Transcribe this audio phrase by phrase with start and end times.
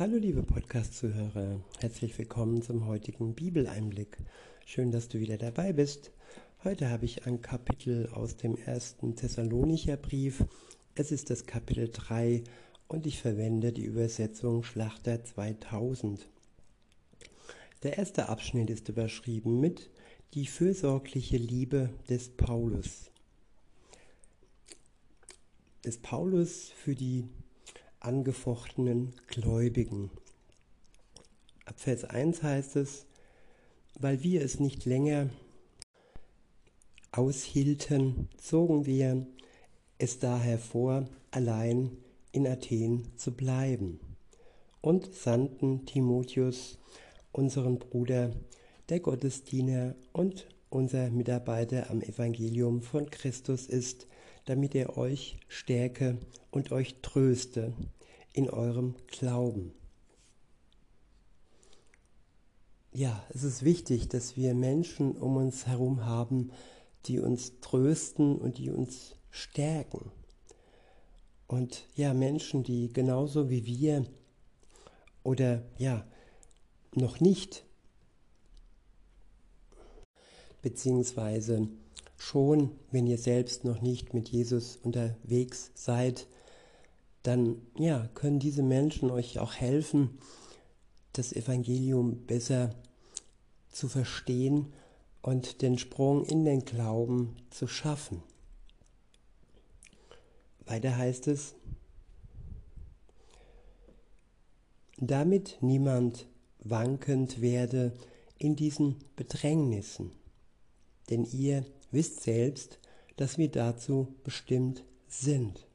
[0.00, 4.16] Hallo liebe Podcast-Zuhörer, herzlich willkommen zum heutigen Bibeleinblick.
[4.64, 6.10] Schön, dass du wieder dabei bist.
[6.64, 10.42] Heute habe ich ein Kapitel aus dem ersten Thessalonicher Brief.
[10.94, 12.42] Es ist das Kapitel 3
[12.88, 16.26] und ich verwende die Übersetzung Schlachter 2000.
[17.82, 19.90] Der erste Abschnitt ist überschrieben mit
[20.32, 23.10] Die fürsorgliche Liebe des Paulus.
[25.84, 27.28] Des Paulus für die
[28.00, 30.10] angefochtenen Gläubigen.
[31.66, 33.06] Ab Vers 1 heißt es,
[33.98, 35.28] weil wir es nicht länger
[37.12, 39.26] aushielten, zogen wir
[39.98, 41.96] es daher vor, allein
[42.32, 44.00] in Athen zu bleiben
[44.80, 46.78] und sandten Timotheus,
[47.32, 48.32] unseren Bruder,
[48.88, 54.06] der Gottesdiener und unser Mitarbeiter am Evangelium von Christus ist,
[54.50, 56.18] damit er euch stärke
[56.50, 57.72] und euch tröste
[58.32, 59.70] in eurem Glauben.
[62.92, 66.50] Ja, es ist wichtig, dass wir Menschen um uns herum haben,
[67.06, 70.10] die uns trösten und die uns stärken.
[71.46, 74.04] Und ja, Menschen, die genauso wie wir
[75.22, 76.04] oder ja,
[76.92, 77.64] noch nicht,
[80.60, 81.68] beziehungsweise
[82.20, 86.26] schon, wenn ihr selbst noch nicht mit Jesus unterwegs seid,
[87.22, 90.18] dann ja, können diese Menschen euch auch helfen,
[91.14, 92.74] das Evangelium besser
[93.70, 94.72] zu verstehen
[95.22, 98.22] und den Sprung in den Glauben zu schaffen.
[100.66, 101.54] Weiter heißt es,
[104.98, 106.26] damit niemand
[106.58, 107.94] wankend werde
[108.36, 110.12] in diesen Bedrängnissen,
[111.08, 112.78] denn ihr wisst selbst,
[113.16, 115.66] dass wir dazu bestimmt sind.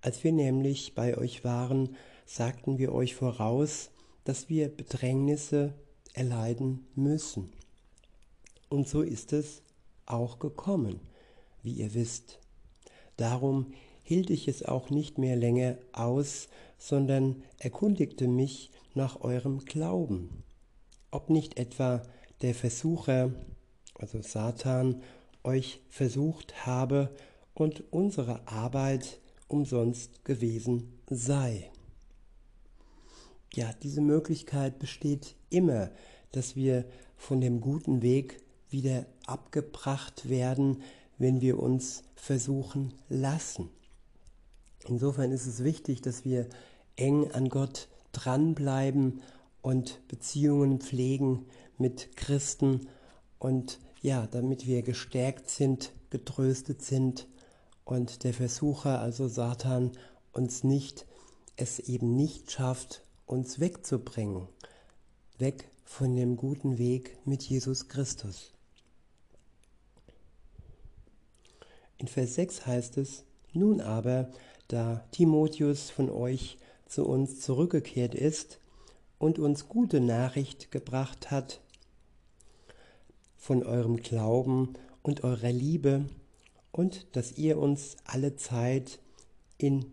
[0.00, 3.90] Als wir nämlich bei euch waren, sagten wir euch voraus,
[4.24, 5.74] dass wir Bedrängnisse
[6.14, 7.52] erleiden müssen.
[8.68, 9.62] Und so ist es
[10.06, 11.00] auch gekommen,
[11.62, 12.38] wie ihr wisst.
[13.16, 16.48] Darum hielt ich es auch nicht mehr länger aus,
[16.78, 20.42] sondern erkundigte mich nach eurem Glauben,
[21.10, 22.02] ob nicht etwa
[22.40, 23.32] der Versucher
[24.02, 25.00] also Satan,
[25.44, 27.14] euch versucht habe
[27.54, 31.70] und unsere Arbeit umsonst gewesen sei.
[33.54, 35.90] Ja, diese Möglichkeit besteht immer,
[36.32, 36.84] dass wir
[37.16, 40.82] von dem guten Weg wieder abgebracht werden,
[41.18, 43.68] wenn wir uns versuchen lassen.
[44.88, 46.48] Insofern ist es wichtig, dass wir
[46.96, 49.20] eng an Gott dranbleiben
[49.60, 51.46] und Beziehungen pflegen
[51.78, 52.88] mit Christen
[53.38, 57.28] und ja, damit wir gestärkt sind, getröstet sind
[57.84, 59.92] und der Versucher, also Satan,
[60.32, 61.06] uns nicht,
[61.56, 64.48] es eben nicht schafft, uns wegzubringen,
[65.38, 68.52] weg von dem guten Weg mit Jesus Christus.
[71.98, 74.30] In Vers 6 heißt es, nun aber,
[74.66, 78.58] da Timotheus von euch zu uns zurückgekehrt ist
[79.18, 81.60] und uns gute Nachricht gebracht hat,
[83.42, 86.04] von eurem Glauben und eurer Liebe
[86.70, 89.00] und dass ihr uns alle Zeit
[89.58, 89.84] in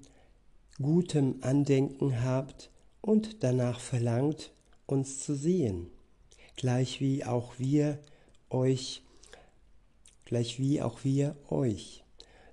[0.80, 2.70] gutem Andenken habt
[3.02, 4.52] und danach verlangt,
[4.86, 5.88] uns zu sehen,
[6.58, 7.98] gleich wie auch wir
[8.52, 9.02] euch,
[10.26, 12.04] gleich wie auch wir euch.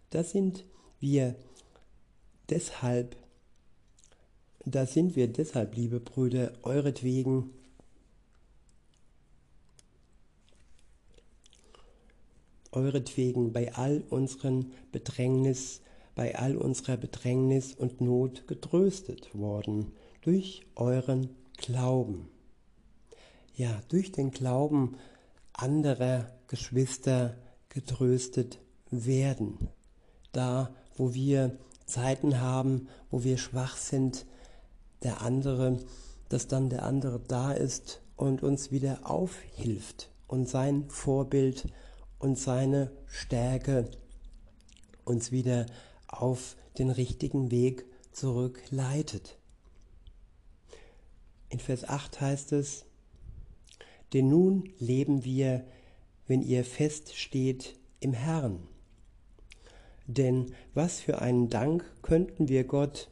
[0.09, 0.65] Da sind
[0.99, 1.35] wir
[2.49, 3.17] deshalb,
[4.65, 7.51] da sind wir deshalb, liebe Brüder, euretwegen
[12.77, 15.81] euretwegen bei all unseren Bedrängnis,
[16.15, 22.29] bei all unserer Bedrängnis und Not getröstet worden durch euren Glauben.
[23.55, 24.97] Ja, durch den Glauben
[25.55, 27.37] anderer Geschwister
[27.71, 28.59] getröstet
[28.91, 29.69] werden.
[30.33, 34.27] Da, wo wir Zeiten haben, wo wir schwach sind,
[35.03, 35.79] der andere,
[36.29, 41.67] dass dann der andere da ist und uns wieder aufhilft und sein Vorbild
[42.19, 43.91] und seine Stärke
[45.05, 45.67] uns wieder
[46.09, 49.39] auf den richtigen Weg zurückleitet.
[51.49, 52.85] In Vers 8 heißt es,
[54.13, 55.65] denn nun leben wir,
[56.27, 58.67] wenn ihr feststeht im Herrn.
[60.07, 63.11] Denn was für einen Dank könnten wir Gott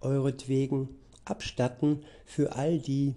[0.00, 0.88] euretwegen
[1.24, 3.14] abstatten für all die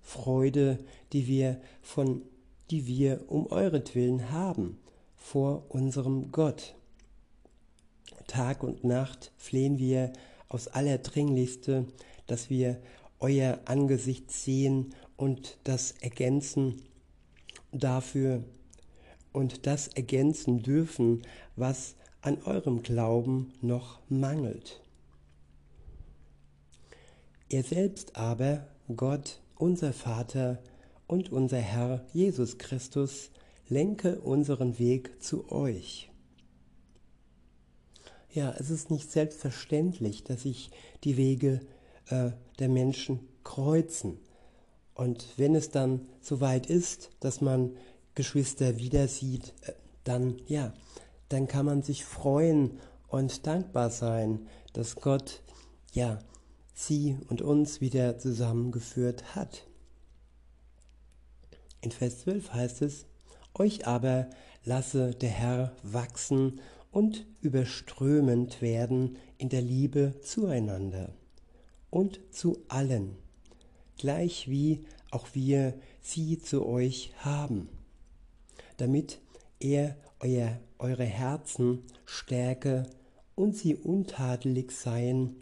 [0.00, 0.78] Freude,
[1.12, 2.22] die wir von
[2.70, 4.78] die wir um euretwillen haben
[5.16, 6.74] vor unserem Gott.
[8.26, 10.12] Tag und Nacht flehen wir
[10.48, 11.86] aus allerdringlichste,
[12.26, 12.80] dass wir
[13.20, 16.82] euer Angesicht sehen und das ergänzen
[17.72, 18.44] dafür
[19.32, 21.22] und das ergänzen dürfen,
[21.56, 24.80] was an eurem Glauben noch mangelt.
[27.48, 28.66] Er selbst aber,
[28.96, 30.62] Gott, unser Vater
[31.06, 33.30] und unser Herr Jesus Christus,
[33.68, 36.10] lenke unseren Weg zu euch.
[38.32, 40.70] Ja, es ist nicht selbstverständlich, dass sich
[41.04, 41.60] die Wege
[42.08, 44.18] äh, der Menschen kreuzen.
[44.94, 47.76] Und wenn es dann soweit ist, dass man
[48.14, 49.72] Geschwister wieder sieht, äh,
[50.02, 50.72] dann ja,
[51.28, 52.78] dann kann man sich freuen
[53.08, 55.42] und dankbar sein, dass Gott
[55.92, 56.18] ja
[56.74, 59.66] sie und uns wieder zusammengeführt hat.
[61.84, 63.04] In Vers 12 heißt es,
[63.52, 64.30] euch aber
[64.64, 71.12] lasse der Herr wachsen und überströmend werden in der Liebe zueinander
[71.90, 73.18] und zu allen,
[73.98, 77.68] gleich wie auch wir sie zu euch haben,
[78.78, 79.18] damit
[79.60, 82.84] er euer, eure Herzen stärke
[83.34, 85.36] und sie untadelig seien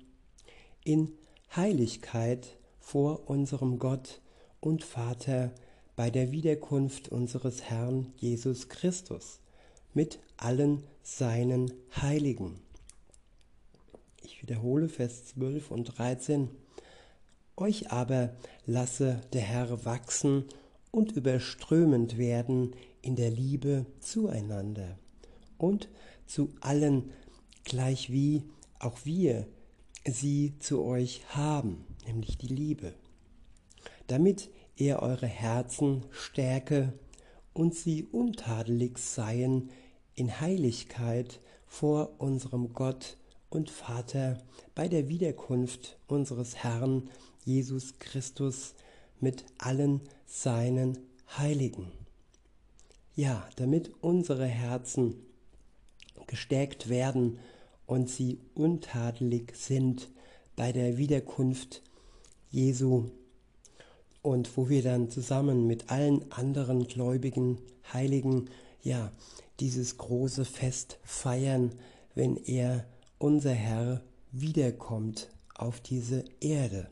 [0.82, 1.12] in
[1.54, 4.20] Heiligkeit vor unserem Gott
[4.58, 5.52] und Vater
[5.96, 9.40] bei der Wiederkunft unseres Herrn Jesus Christus
[9.94, 12.60] mit allen seinen Heiligen.
[14.22, 16.48] Ich wiederhole Vers 12 und 13.
[17.56, 18.34] Euch aber
[18.64, 20.44] lasse der Herr wachsen
[20.90, 24.98] und überströmend werden in der Liebe zueinander
[25.58, 25.88] und
[26.26, 27.10] zu allen,
[27.64, 28.44] gleichwie
[28.78, 29.46] auch wir
[30.06, 32.94] sie zu euch haben, nämlich die Liebe,
[34.06, 36.92] damit er eure Herzen stärke
[37.52, 39.70] und sie untadelig seien
[40.14, 43.16] in Heiligkeit vor unserem Gott
[43.50, 44.38] und Vater
[44.74, 47.10] bei der Wiederkunft unseres Herrn
[47.44, 48.74] Jesus Christus
[49.20, 50.98] mit allen seinen
[51.36, 51.92] Heiligen.
[53.14, 55.16] Ja, damit unsere Herzen
[56.26, 57.38] gestärkt werden
[57.86, 60.10] und sie untadelig sind
[60.56, 61.82] bei der Wiederkunft
[62.50, 63.10] Jesu
[64.22, 67.58] und wo wir dann zusammen mit allen anderen gläubigen
[67.92, 68.48] Heiligen
[68.82, 69.12] ja
[69.60, 71.72] dieses große Fest feiern,
[72.14, 72.84] wenn er
[73.18, 76.88] unser Herr wiederkommt auf diese Erde.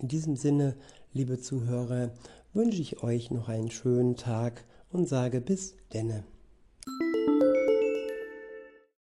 [0.00, 0.76] In diesem Sinne,
[1.12, 2.10] liebe Zuhörer,
[2.52, 6.24] wünsche ich euch noch einen schönen Tag und sage bis denne.